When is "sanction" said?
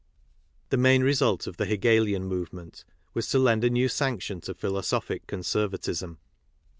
3.87-4.41